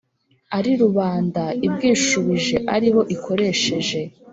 [0.57, 3.99] ari rubanda ibwishubije aribo ikoresheje.